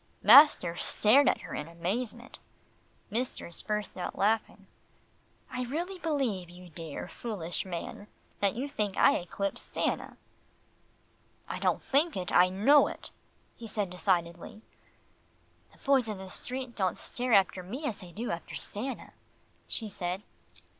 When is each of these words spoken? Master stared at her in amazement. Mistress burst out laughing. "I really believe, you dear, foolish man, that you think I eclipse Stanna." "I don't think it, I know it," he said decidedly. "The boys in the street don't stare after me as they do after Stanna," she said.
Master 0.23 0.75
stared 0.75 1.29
at 1.29 1.41
her 1.41 1.53
in 1.53 1.67
amazement. 1.67 2.39
Mistress 3.11 3.61
burst 3.61 3.99
out 3.99 4.17
laughing. 4.17 4.65
"I 5.51 5.65
really 5.65 5.99
believe, 5.99 6.49
you 6.49 6.69
dear, 6.69 7.07
foolish 7.07 7.65
man, 7.65 8.07
that 8.39 8.55
you 8.55 8.67
think 8.67 8.97
I 8.97 9.17
eclipse 9.17 9.61
Stanna." 9.69 10.17
"I 11.47 11.59
don't 11.59 11.83
think 11.83 12.17
it, 12.17 12.31
I 12.31 12.49
know 12.49 12.87
it," 12.87 13.11
he 13.55 13.67
said 13.67 13.91
decidedly. 13.91 14.63
"The 15.71 15.77
boys 15.77 16.07
in 16.07 16.17
the 16.17 16.31
street 16.31 16.75
don't 16.75 16.97
stare 16.97 17.33
after 17.33 17.61
me 17.61 17.85
as 17.85 18.01
they 18.01 18.11
do 18.11 18.31
after 18.31 18.55
Stanna," 18.55 19.13
she 19.67 19.87
said. 19.87 20.23